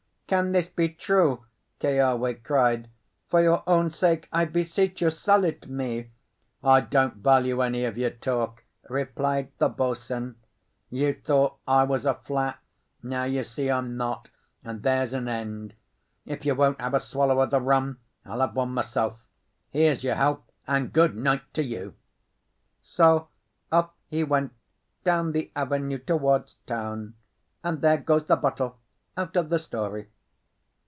"Can 0.31 0.53
this 0.53 0.69
be 0.69 0.87
true?" 0.87 1.43
Keawe 1.81 2.35
cried. 2.41 2.89
"For 3.27 3.41
your 3.41 3.63
own 3.67 3.89
sake, 3.89 4.29
I 4.31 4.45
beseech 4.45 5.01
you, 5.01 5.09
sell 5.09 5.43
it 5.43 5.67
me!" 5.67 6.11
"I 6.63 6.79
don't 6.79 7.17
value 7.17 7.59
any 7.61 7.83
of 7.83 7.97
your 7.97 8.11
talk," 8.11 8.63
replied 8.89 9.51
the 9.57 9.67
boatswain. 9.67 10.37
"You 10.89 11.11
thought 11.13 11.57
I 11.67 11.83
was 11.83 12.05
a 12.05 12.13
flat; 12.13 12.59
now 13.03 13.25
you 13.25 13.43
see 13.43 13.69
I'm 13.69 13.97
not; 13.97 14.29
and 14.63 14.83
there's 14.83 15.11
an 15.13 15.27
end. 15.27 15.73
If 16.25 16.45
you 16.45 16.55
won't 16.55 16.79
have 16.79 16.93
a 16.93 17.01
swallow 17.01 17.41
of 17.41 17.49
the 17.49 17.59
rum, 17.59 17.99
I'll 18.23 18.39
have 18.39 18.55
one 18.55 18.73
myself. 18.73 19.19
Here's 19.69 20.01
your 20.01 20.15
health, 20.15 20.49
and 20.65 20.93
good 20.93 21.13
night 21.13 21.43
to 21.55 21.63
you!" 21.65 21.93
So 22.81 23.27
off 23.69 23.89
he 24.07 24.23
went 24.23 24.53
down 25.03 25.33
the 25.33 25.51
avenue 25.57 25.97
towards 25.97 26.55
town, 26.65 27.15
and 27.65 27.81
there 27.81 27.97
goes 27.97 28.27
the 28.27 28.37
bottle 28.37 28.77
out 29.17 29.35
of 29.35 29.49
the 29.49 29.59
story. 29.59 30.07